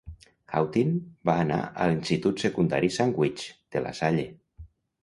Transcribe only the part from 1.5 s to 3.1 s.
a l'institut secundari